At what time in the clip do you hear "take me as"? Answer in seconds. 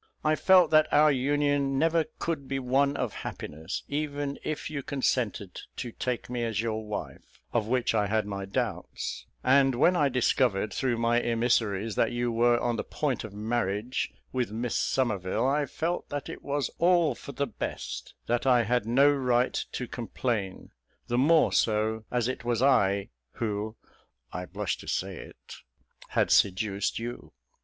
5.91-6.59